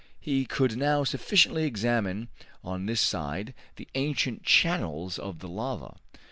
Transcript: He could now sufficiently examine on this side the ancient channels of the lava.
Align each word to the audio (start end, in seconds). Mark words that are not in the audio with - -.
He 0.19 0.45
could 0.47 0.77
now 0.79 1.03
sufficiently 1.03 1.65
examine 1.65 2.29
on 2.63 2.87
this 2.87 2.99
side 2.99 3.53
the 3.75 3.87
ancient 3.93 4.41
channels 4.41 5.19
of 5.19 5.41
the 5.41 5.47
lava. 5.47 5.93